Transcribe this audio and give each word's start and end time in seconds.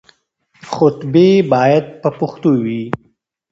خطبې 0.73 1.29
بايد 1.51 1.85
په 2.01 2.09
پښتو 2.19 2.51
وي. 2.63 2.83